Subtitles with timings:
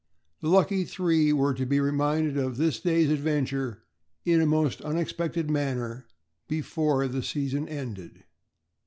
[0.41, 3.83] The "lucky three" were to be reminded of this day's adventure
[4.25, 6.07] in a most unexpected manner
[6.47, 8.23] before the season ended.